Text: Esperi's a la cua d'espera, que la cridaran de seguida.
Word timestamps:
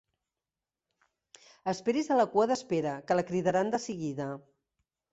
Esperi's 1.73 2.11
a 2.15 2.19
la 2.21 2.27
cua 2.33 2.49
d'espera, 2.55 2.97
que 3.07 3.21
la 3.21 3.29
cridaran 3.31 3.75
de 3.77 3.85
seguida. 3.89 4.33